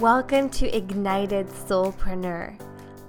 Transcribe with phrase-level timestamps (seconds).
[0.00, 2.56] Welcome to Ignited Soulpreneur.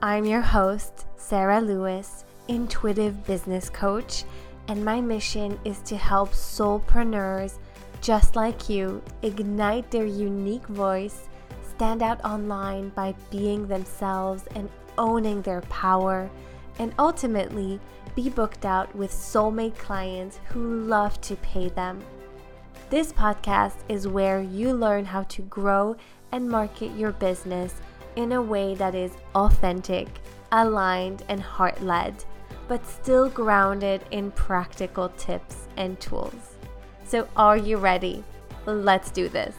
[0.02, 4.24] I'm your host, Sarah Lewis, intuitive business coach,
[4.68, 7.60] and my mission is to help soulpreneurs
[8.02, 11.30] just like you ignite their unique voice,
[11.62, 14.68] stand out online by being themselves and
[14.98, 16.28] owning their power,
[16.80, 17.80] and ultimately
[18.16, 22.02] be booked out with soulmate clients who love to pay them.
[22.90, 25.96] This podcast is where you learn how to grow
[26.32, 27.76] and market your business
[28.16, 30.08] in a way that is authentic,
[30.52, 32.26] aligned, and heart led,
[32.68, 36.58] but still grounded in practical tips and tools.
[37.04, 38.24] So, are you ready?
[38.66, 39.54] Let's do this.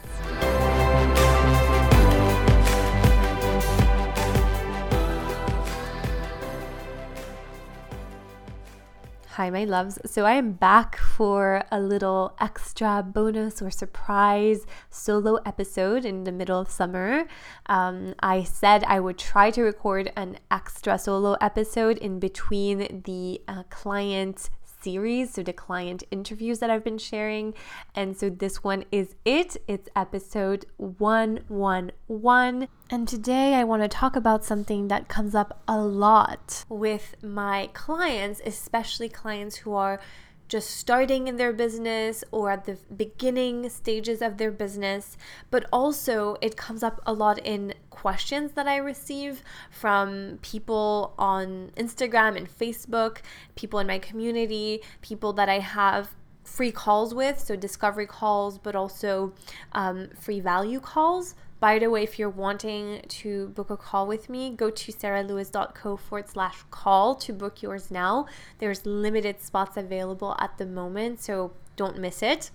[9.41, 9.99] Hi, my loves.
[10.05, 16.30] So, I am back for a little extra bonus or surprise solo episode in the
[16.30, 17.24] middle of summer.
[17.65, 23.41] Um, I said I would try to record an extra solo episode in between the
[23.49, 24.51] uh, client
[24.83, 27.55] series, so the client interviews that I've been sharing.
[27.95, 29.57] And so this one is it.
[29.67, 32.69] It's episode 111.
[32.91, 37.69] And today I want to talk about something that comes up a lot with my
[37.73, 40.01] clients, especially clients who are
[40.51, 45.16] just starting in their business or at the beginning stages of their business,
[45.48, 51.71] but also it comes up a lot in questions that I receive from people on
[51.76, 53.18] Instagram and Facebook,
[53.54, 56.10] people in my community, people that I have
[56.43, 59.32] free calls with, so discovery calls, but also
[59.71, 61.37] um, free value calls.
[61.61, 65.97] By the way, if you're wanting to book a call with me, go to sarahlewis.co
[65.99, 68.27] forward slash call to book yours now.
[68.59, 72.50] There's limited spots available at the moment, so don't miss it.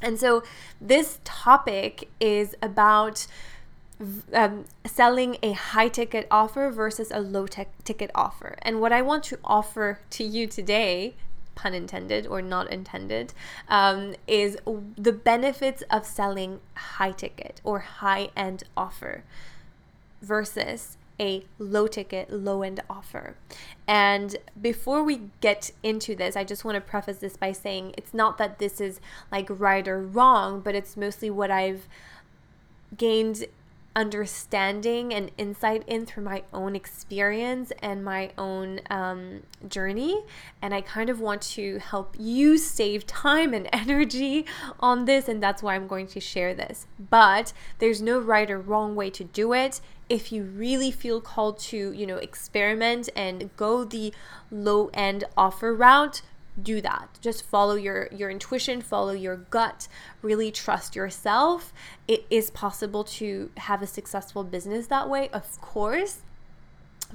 [0.00, 0.42] And so
[0.80, 3.26] this topic is about
[4.32, 8.56] um, selling a high ticket offer versus a low ticket offer.
[8.62, 11.14] And what I want to offer to you today
[11.54, 13.32] pun intended or not intended,
[13.68, 14.56] um, is
[14.96, 19.24] the benefits of selling high ticket or high end offer
[20.20, 23.36] versus a low ticket, low end offer.
[23.86, 28.12] And before we get into this, I just want to preface this by saying it's
[28.12, 29.00] not that this is
[29.30, 31.86] like right or wrong, but it's mostly what I've
[32.96, 33.44] gained
[33.96, 40.24] understanding and insight in through my own experience and my own um, journey.
[40.60, 44.46] And I kind of want to help you save time and energy
[44.80, 45.28] on this.
[45.28, 46.86] And that's why I'm going to share this.
[46.98, 49.80] But there's no right or wrong way to do it.
[50.08, 54.12] If you really feel called to, you know, experiment and go the
[54.50, 56.20] low end offer route,
[56.62, 57.18] do that.
[57.20, 59.88] Just follow your your intuition follow your gut
[60.22, 61.72] really trust yourself.
[62.06, 66.20] It is possible to have a successful business that way of course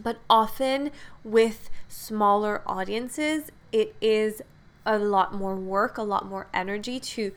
[0.01, 0.91] but often
[1.23, 4.41] with smaller audiences it is
[4.85, 7.31] a lot more work a lot more energy to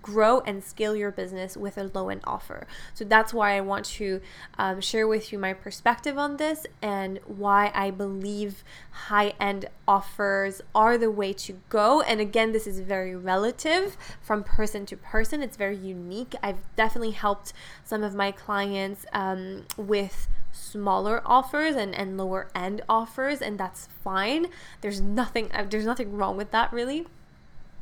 [0.00, 2.66] grow and scale your business with a low end offer.
[2.94, 4.20] So that's why I want to
[4.58, 10.62] um, share with you my perspective on this and why I believe high end offers
[10.74, 12.00] are the way to go.
[12.02, 16.34] And again, this is very relative from person to person, it's very unique.
[16.42, 17.52] I've definitely helped
[17.84, 23.88] some of my clients um, with smaller offers and, and lower end offers and that's
[24.04, 24.46] fine
[24.82, 27.06] there's nothing there's nothing wrong with that really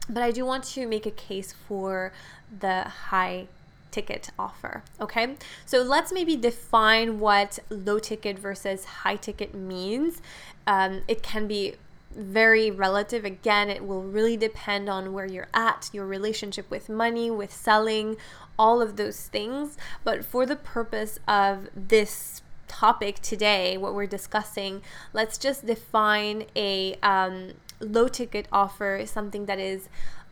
[0.09, 2.13] but I do want to make a case for
[2.59, 3.49] the high
[3.91, 4.83] ticket offer.
[5.01, 10.23] Okay, so let's maybe define what low ticket versus high ticket means.
[10.67, 11.75] Um, it can be
[12.15, 13.25] very relative.
[13.25, 18.17] Again, it will really depend on where you're at, your relationship with money, with selling,
[18.59, 19.77] all of those things.
[20.05, 24.83] But for the purpose of this topic today, what we're discussing,
[25.13, 29.89] let's just define a um, low ticket offer something that is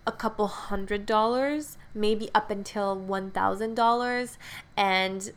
[0.07, 4.37] a couple hundred dollars, maybe up until $1,000.
[4.77, 5.33] And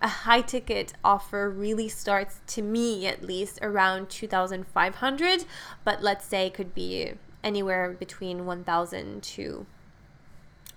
[0.00, 5.44] a high ticket offer really starts to me at least around 2500
[5.84, 7.12] but let's say it could be
[7.42, 9.66] anywhere between 1000 to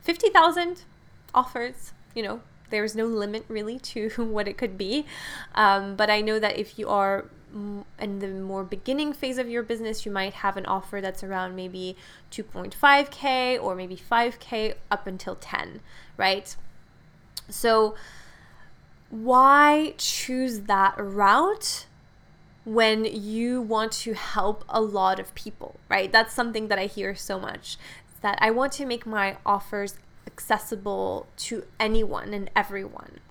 [0.02, 0.84] 50000
[1.34, 5.06] offers you know there's no limit really to what it could be
[5.56, 9.64] um, but i know that if you are in the more beginning phase of your
[9.64, 11.96] business, you might have an offer that's around maybe
[12.32, 15.80] 2.5K or maybe 5K up until 10,
[16.18, 16.56] right?
[17.50, 17.96] So,
[19.10, 21.86] why choose that route
[22.66, 26.12] when you want to help a lot of people, right?
[26.12, 27.78] That's something that I hear so much.
[28.22, 29.96] That I want to make my offers
[30.26, 33.22] accessible to anyone and everyone.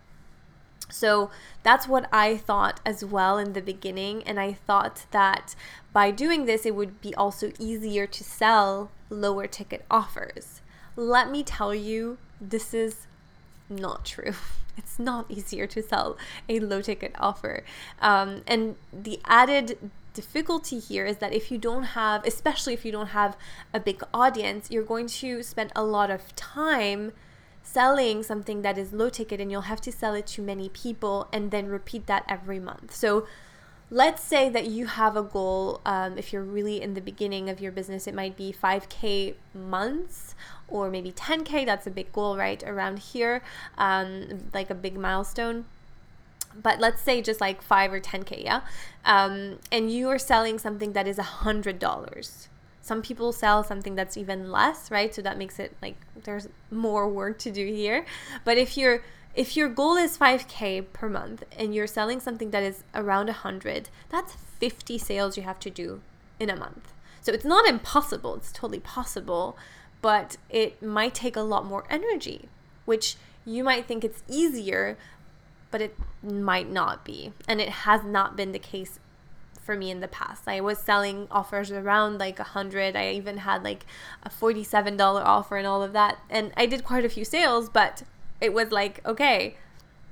[0.88, 1.30] So
[1.62, 4.22] that's what I thought as well in the beginning.
[4.24, 5.54] And I thought that
[5.92, 10.60] by doing this, it would be also easier to sell lower ticket offers.
[10.94, 13.06] Let me tell you, this is
[13.68, 14.34] not true.
[14.78, 16.18] It's not easier to sell
[16.50, 17.64] a low ticket offer.
[18.02, 19.78] Um, and the added
[20.12, 23.38] difficulty here is that if you don't have, especially if you don't have
[23.72, 27.12] a big audience, you're going to spend a lot of time
[27.66, 31.28] selling something that is low ticket and you'll have to sell it to many people
[31.32, 32.94] and then repeat that every month.
[32.94, 33.26] So
[33.90, 37.60] let's say that you have a goal um, if you're really in the beginning of
[37.60, 40.34] your business it might be 5k months
[40.68, 43.42] or maybe 10k that's a big goal right around here
[43.78, 45.64] um, like a big milestone.
[46.62, 48.60] But let's say just like 5 or 10k yeah?
[49.04, 52.48] Um, and you are selling something that is a hundred dollars
[52.86, 55.12] some people sell something that's even less right?
[55.12, 58.06] So that makes it like there's more work to do here.
[58.44, 59.02] But if you're
[59.34, 63.88] if your goal is 5k per month and you're selling something that is around 100
[64.08, 66.00] that's 50 sales you have to do
[66.38, 66.92] in a month.
[67.20, 69.58] So it's not impossible it's totally possible
[70.00, 72.48] but it might take a lot more energy
[72.84, 74.96] which you might think it's easier
[75.70, 77.32] but it might not be.
[77.48, 78.98] And it has not been the case
[79.66, 80.44] for me in the past.
[80.46, 82.94] I was selling offers around like a hundred.
[82.96, 83.84] I even had like
[84.22, 86.18] a forty-seven dollar offer and all of that.
[86.30, 88.04] And I did quite a few sales, but
[88.40, 89.56] it was like, okay,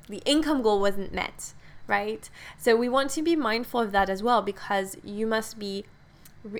[0.09, 1.55] the income goal wasn't met,
[1.87, 2.29] right?
[2.59, 5.85] So we want to be mindful of that as well because you must be,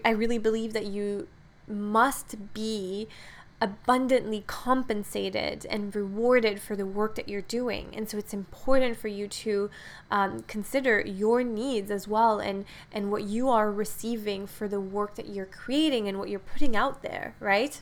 [0.05, 1.27] I really believe that you
[1.67, 3.09] must be
[3.65, 7.89] abundantly compensated and rewarded for the work that you're doing.
[7.95, 9.71] And so it's important for you to
[10.11, 15.15] um, consider your needs as well and, and what you are receiving for the work
[15.15, 17.81] that you're creating and what you're putting out there, right?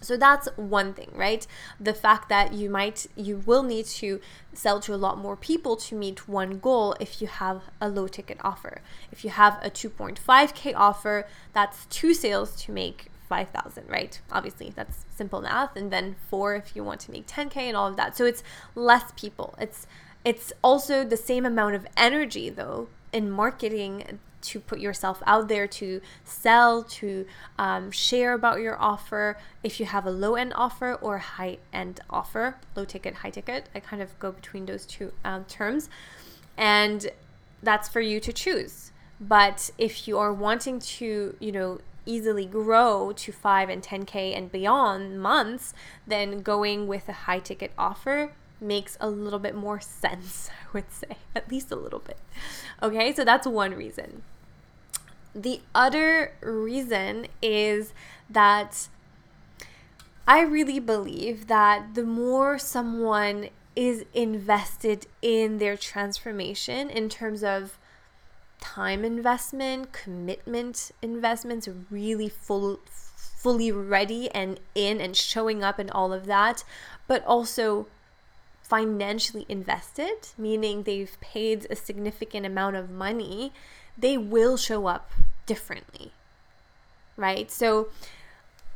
[0.00, 1.46] So that's one thing, right?
[1.78, 4.20] The fact that you might, you will need to
[4.52, 8.08] sell to a lot more people to meet one goal if you have a low
[8.08, 8.80] ticket offer.
[9.12, 14.20] If you have a 2.5K offer, that's two sales to make 5,000, right?
[14.32, 15.76] Obviously, that's simple math.
[15.76, 18.16] And then four if you want to make 10K and all of that.
[18.16, 18.42] So it's
[18.74, 19.54] less people.
[19.60, 19.86] It's,
[20.24, 25.66] it's also the same amount of energy though in marketing to put yourself out there
[25.66, 27.26] to sell to
[27.58, 32.00] um, share about your offer if you have a low end offer or high end
[32.08, 35.88] offer low ticket high ticket i kind of go between those two um, terms
[36.56, 37.10] and
[37.62, 43.12] that's for you to choose but if you are wanting to you know easily grow
[43.12, 45.74] to 5 and 10k and beyond months
[46.06, 50.90] then going with a high ticket offer makes a little bit more sense, I would
[50.90, 52.18] say, at least a little bit.
[52.82, 54.22] Okay, so that's one reason.
[55.34, 57.92] The other reason is
[58.28, 58.88] that
[60.26, 67.78] I really believe that the more someone is invested in their transformation in terms of
[68.60, 72.80] time investment, commitment investments, really full
[73.38, 76.64] fully ready and in and showing up and all of that,
[77.06, 77.86] but also
[78.62, 83.52] financially invested, meaning they've paid a significant amount of money,
[83.96, 85.12] they will show up
[85.46, 86.12] differently.
[87.16, 87.50] Right?
[87.50, 87.88] So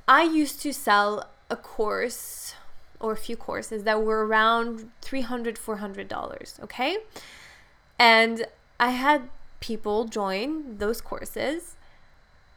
[0.06, 2.55] I used to sell a course
[2.98, 6.98] or a few courses that were around $300, $400, okay?
[7.98, 8.46] And
[8.79, 9.29] I had
[9.62, 11.76] people join those courses,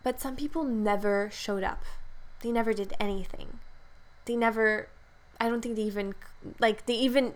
[0.03, 1.83] but some people never showed up.
[2.41, 3.59] They never did anything.
[4.25, 4.89] They never
[5.39, 6.15] I don't think they even
[6.59, 7.33] like they even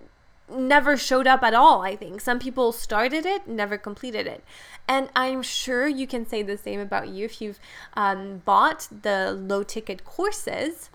[0.51, 2.21] never showed up at all, I think.
[2.21, 4.43] Some people started it, never completed it.
[4.87, 7.59] And I'm sure you can say the same about you if you've
[7.93, 10.89] um, bought the low ticket courses.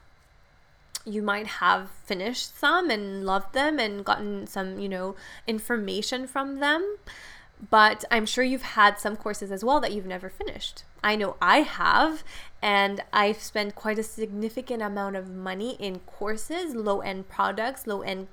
[1.05, 5.15] You might have finished some and loved them and gotten some, you know,
[5.47, 6.97] information from them.
[7.71, 10.85] But I'm sure you've had some courses as well that you've never finished.
[11.03, 12.25] I know I have,
[12.61, 18.03] and I've spent quite a significant amount of money in courses, low end products, low
[18.03, 18.29] end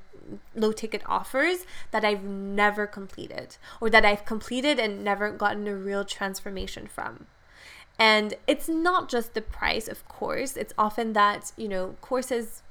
[0.55, 5.75] low ticket offers that I've never completed or that I've completed and never gotten a
[5.75, 7.27] real transformation from.
[7.99, 12.63] And it's not just the price, of course, it's often that, you know, courses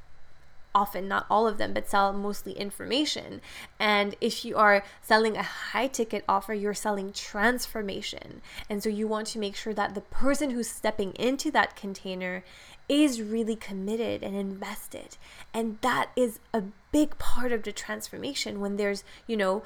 [0.74, 3.40] often not all of them but sell mostly information.
[3.78, 8.42] And if you are selling a high ticket offer you're selling transformation.
[8.68, 12.44] And so you want to make sure that the person who's stepping into that container
[12.88, 15.16] is really committed and invested.
[15.54, 19.62] And that is a big part of the transformation when there's you know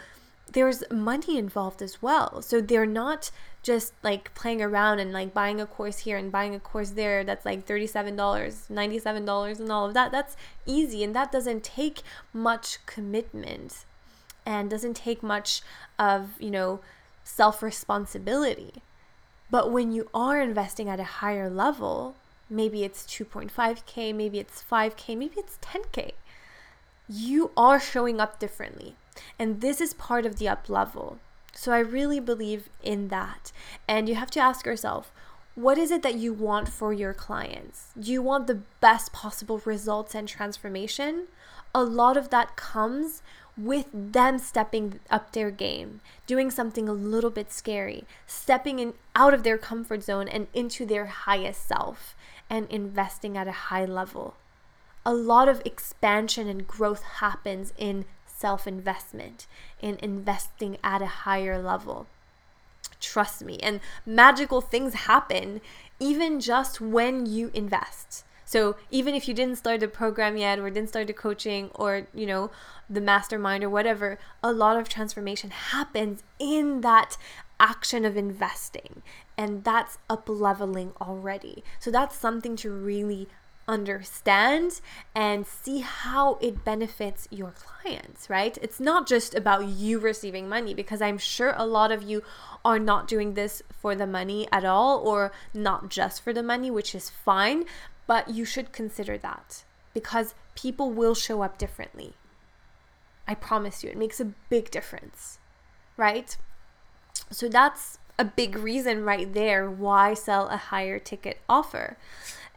[0.53, 2.43] there's money involved as well.
[2.43, 3.31] So they're not
[3.63, 7.25] just like playing around and like buying a course here and buying a course there
[7.25, 10.13] that's like $37, $97 and all of that.
[10.13, 10.37] That's
[10.67, 13.85] easy and that doesn't take much commitment.
[14.47, 15.63] and doesn't take much
[15.99, 16.81] of, you know,
[17.25, 18.83] self responsibility.
[19.51, 22.17] But when you are investing at a higher level,
[22.51, 26.13] maybe it's 2.5K, maybe it's 5K, maybe it's 10K,
[27.09, 28.97] you are showing up differently.
[29.39, 31.19] And this is part of the up level.
[31.53, 33.53] So I really believe in that.
[33.87, 35.13] And you have to ask yourself,
[35.55, 37.93] what is it that you want for your clients?
[37.99, 41.29] Do you want the best possible results and transformation?
[41.73, 43.23] A lot of that comes
[43.57, 49.33] with them stepping up their game, doing something a little bit scary, stepping in out
[49.33, 52.17] of their comfort zone and into their highest self
[52.51, 54.35] and investing at a high level.
[55.07, 58.07] A lot of expansion and growth happens in
[58.45, 59.47] self investment,
[59.81, 62.07] in investing at a higher level.
[63.01, 63.57] Trust me.
[63.63, 65.63] And magical things happen
[65.99, 68.23] even just when you invest.
[68.45, 72.07] So even if you didn't start the program yet or didn't start the coaching or,
[72.13, 72.51] you know,
[72.91, 77.17] the mastermind or whatever, a lot of transformation happens in that
[77.59, 79.01] action of investing.
[79.39, 81.65] And that's up leveling already.
[81.81, 83.27] So that's something to really
[83.67, 84.81] understand
[85.15, 88.59] and see how it benefits your clients, right?
[88.61, 92.23] It's not just about you receiving money because I'm sure a lot of you
[92.65, 96.71] are not doing this for the money at all or not just for the money,
[96.71, 97.65] which is fine,
[98.07, 102.15] but you should consider that because people will show up differently.
[103.27, 105.39] I promise you, it makes a big difference,
[105.97, 106.37] right?
[107.31, 111.97] So that's a big reason right there why sell a higher ticket offer.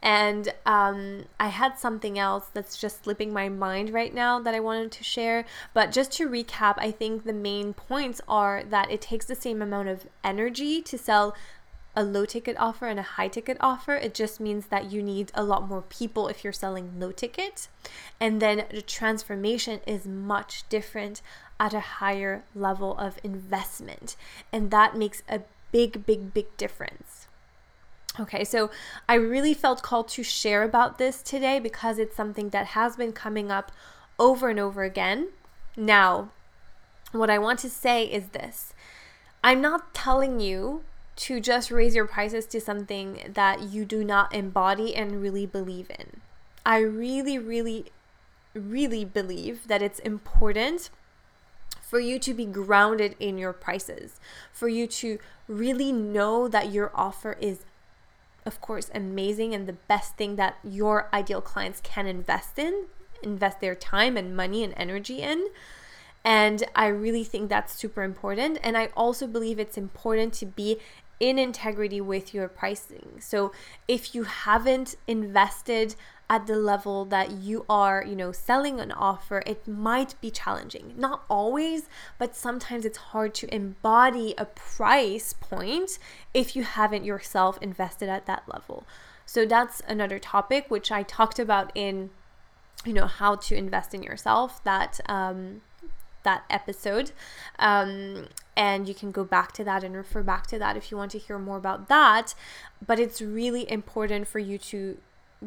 [0.01, 4.59] And um, I had something else that's just slipping my mind right now that I
[4.59, 5.45] wanted to share.
[5.73, 9.61] But just to recap, I think the main points are that it takes the same
[9.61, 11.35] amount of energy to sell
[11.95, 13.95] a low ticket offer and a high ticket offer.
[13.95, 17.67] It just means that you need a lot more people if you're selling low ticket.
[18.19, 21.23] And then the transformation is much different
[21.59, 24.15] at a higher level of investment.
[24.53, 27.26] And that makes a big, big, big difference.
[28.19, 28.71] Okay, so
[29.07, 33.13] I really felt called to share about this today because it's something that has been
[33.13, 33.71] coming up
[34.17, 35.29] over and over again.
[35.75, 36.31] Now,
[37.11, 38.73] what I want to say is this
[39.43, 40.83] I'm not telling you
[41.17, 45.89] to just raise your prices to something that you do not embody and really believe
[45.89, 46.21] in.
[46.65, 47.85] I really, really,
[48.53, 50.89] really believe that it's important
[51.81, 54.19] for you to be grounded in your prices,
[54.51, 57.59] for you to really know that your offer is
[58.47, 62.85] of course, amazing and the best thing that your ideal clients can invest in,
[63.21, 65.47] invest their time and money and energy in.
[66.23, 68.57] And I really think that's super important.
[68.63, 70.79] And I also believe it's important to be
[71.19, 73.17] in integrity with your pricing.
[73.19, 73.51] So
[73.87, 75.95] if you haven't invested
[76.29, 80.93] at the level that you are, you know, selling an offer, it might be challenging.
[80.97, 85.97] Not always, but sometimes it's hard to embody a price point
[86.33, 88.85] if you haven't yourself invested at that level.
[89.25, 92.09] So that's another topic which I talked about in
[92.85, 95.61] you know how to invest in yourself that um
[96.23, 97.11] that episode
[97.57, 100.97] um and you can go back to that and refer back to that if you
[100.97, 102.35] want to hear more about that
[102.85, 104.97] but it's really important for you to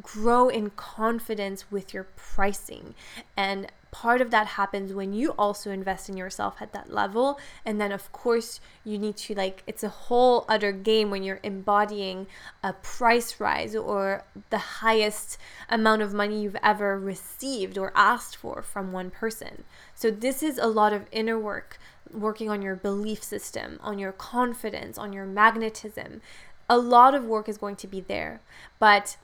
[0.00, 2.94] grow in confidence with your pricing.
[3.36, 7.38] And part of that happens when you also invest in yourself at that level.
[7.64, 11.40] And then, of course, you need to like, it's a whole other game when you're
[11.42, 12.26] embodying
[12.62, 18.62] a price rise or the highest amount of money you've ever received or asked for
[18.62, 19.64] from one person.
[19.94, 21.78] So, this is a lot of inner work.
[22.12, 26.22] Working on your belief system, on your confidence, on your magnetism.
[26.68, 28.40] A lot of work is going to be there.
[28.80, 29.16] But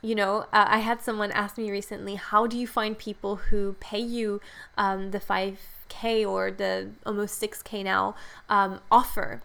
[0.00, 3.74] you know, uh, I had someone ask me recently, how do you find people who
[3.80, 4.40] pay you
[4.76, 8.14] um, the 5K or the almost 6K now
[8.48, 9.42] um, offer?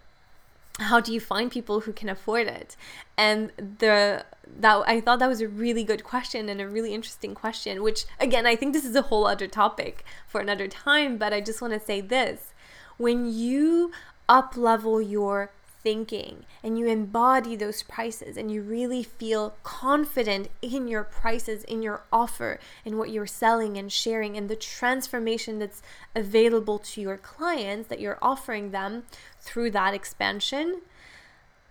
[0.79, 2.75] How do you find people who can afford it?
[3.17, 4.25] And the
[4.59, 8.05] that I thought that was a really good question and a really interesting question, which
[8.19, 11.61] again, I think this is a whole other topic for another time, but I just
[11.61, 12.53] want to say this.
[12.97, 13.91] When you
[14.29, 15.51] up level your
[15.83, 21.81] thinking and you embody those prices and you really feel confident in your prices, in
[21.81, 25.81] your offer, in what you're selling and sharing, and the transformation that's
[26.15, 29.03] available to your clients that you're offering them
[29.39, 30.81] through that expansion,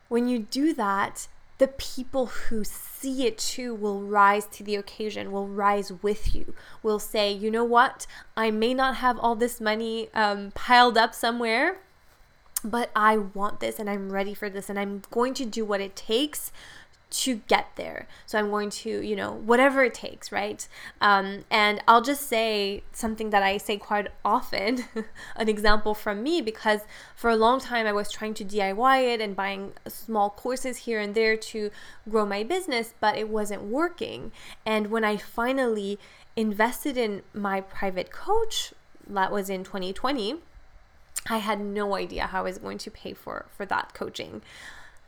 [0.09, 1.27] when you do that,
[1.59, 6.55] the people who see it too will rise to the occasion, will rise with you,
[6.83, 11.15] will say, you know what, I may not have all this money um, piled up
[11.15, 11.79] somewhere
[12.65, 15.81] but I want this and I'm ready for this and I'm going to do what
[15.81, 16.53] it takes
[17.13, 18.09] to get there.
[18.25, 20.67] So I'm going to, you know, whatever it takes, right?
[21.01, 24.85] Um, and I'll just say something that I say quite often,
[25.37, 26.81] an example from me, because
[27.15, 31.01] for a long time I was trying to DIY it and buying small courses here
[31.01, 31.71] and there to
[32.09, 34.33] grow my business, but it wasn't working.
[34.65, 35.99] And when I finally
[36.35, 38.73] invested in my private coach,
[39.07, 40.37] that was in 2020,
[41.29, 44.43] I had no idea how I was going to pay for for that coaching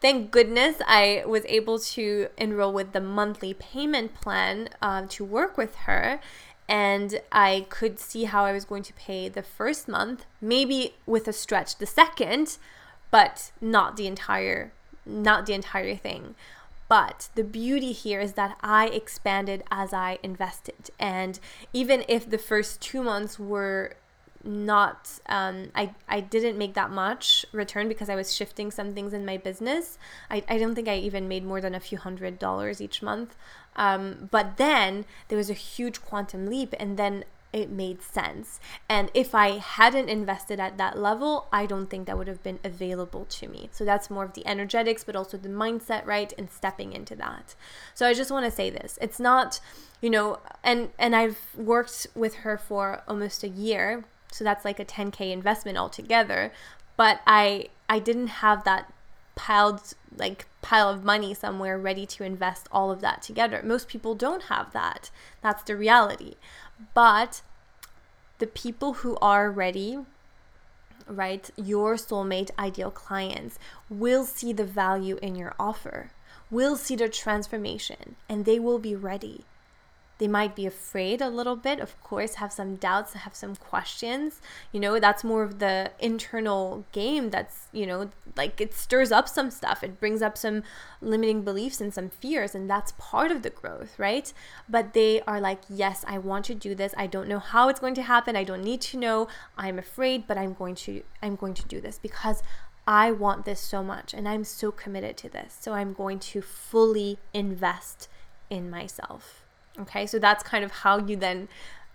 [0.04, 5.56] thank goodness I was able to enroll with the monthly payment plan um, to work
[5.56, 6.20] with her.
[6.68, 11.26] And I could see how I was going to pay the first month, maybe with
[11.26, 12.58] a stretch the second,
[13.10, 14.72] but not the entire
[15.06, 16.34] not the entire thing.
[16.86, 20.90] But the beauty here is that I expanded as I invested.
[21.00, 21.40] And
[21.72, 23.94] even if the first two months were
[24.44, 29.12] not um, I, I didn't make that much return because I was shifting some things
[29.12, 29.98] in my business.
[30.30, 33.36] I, I don't think I even made more than a few hundred dollars each month.
[33.76, 38.58] Um, but then there was a huge quantum leap and then it made sense.
[38.88, 42.58] And if I hadn't invested at that level, I don't think that would have been
[42.64, 43.68] available to me.
[43.70, 46.32] So that's more of the energetics, but also the mindset, right?
[46.36, 47.54] And stepping into that.
[47.94, 48.98] So I just want to say this.
[49.00, 49.60] It's not,
[50.00, 54.80] you know, and and I've worked with her for almost a year so that's like
[54.80, 56.52] a 10k investment altogether.
[56.96, 58.92] But i i didn't have that
[59.36, 63.62] piled like pile of money somewhere ready to invest all of that together.
[63.64, 65.10] Most people don't have that.
[65.40, 66.34] That's the reality.
[66.94, 67.42] But
[68.38, 69.98] the people who are ready
[71.06, 76.10] right your soulmate ideal clients will see the value in your offer
[76.50, 79.44] will see the transformation and they will be ready
[80.18, 84.40] they might be afraid a little bit, of course, have some doubts, have some questions.
[84.70, 89.28] You know, that's more of the internal game that's, you know, like it stirs up
[89.28, 89.82] some stuff.
[89.82, 90.62] It brings up some
[91.00, 94.32] limiting beliefs and some fears, and that's part of the growth, right?
[94.68, 96.94] But they are like, yes, I want to do this.
[96.96, 98.36] I don't know how it's going to happen.
[98.36, 99.26] I don't need to know.
[99.58, 102.42] I'm afraid, but I'm going to I'm going to do this because
[102.86, 105.56] I want this so much and I'm so committed to this.
[105.60, 108.08] So I'm going to fully invest
[108.50, 109.43] in myself.
[109.78, 111.48] Okay, so that's kind of how you then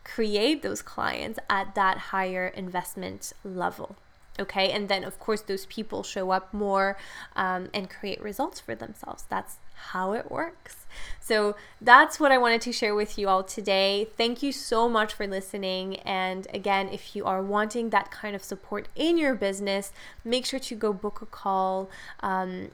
[0.03, 3.95] create those clients at that higher investment level.
[4.39, 6.97] Okay, and then of course, those people show up more
[7.35, 9.25] um, and create results for themselves.
[9.29, 9.57] That's
[9.91, 10.85] how it works.
[11.19, 14.07] So that's what I wanted to share with you all today.
[14.17, 15.97] Thank you so much for listening.
[15.97, 19.91] And again, if you are wanting that kind of support in your business,
[20.23, 21.89] make sure to go book a call.
[22.21, 22.71] Um,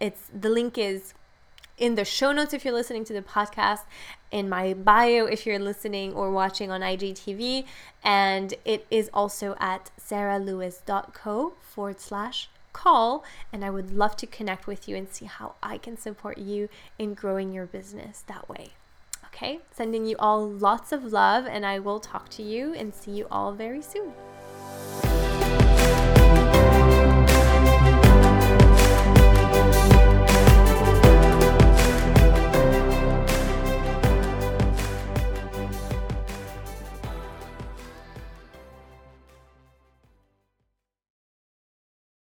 [0.00, 1.14] it's the link is
[1.78, 3.80] in the show notes if you're listening to the podcast,
[4.30, 7.64] in my bio if you're listening or watching on IGTV,
[8.02, 13.24] and it is also at sarahlewis.co forward slash call.
[13.52, 16.68] And I would love to connect with you and see how I can support you
[16.98, 18.70] in growing your business that way.
[19.26, 23.12] Okay, sending you all lots of love, and I will talk to you and see
[23.12, 24.12] you all very soon.